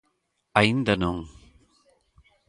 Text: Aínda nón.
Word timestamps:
Aínda 0.59 0.93
nón. 1.01 1.17